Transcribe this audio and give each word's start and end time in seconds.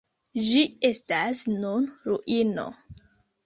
Ĝi 0.45 0.63
estas 0.89 1.43
nun 1.59 1.87
ruino. 2.11 2.69